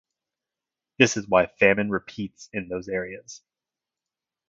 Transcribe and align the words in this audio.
This 0.97 1.15
is 1.15 1.27
why 1.27 1.45
famine 1.45 1.91
repeats 1.91 2.49
in 2.51 2.69
those 2.69 2.87
areas. 2.87 3.43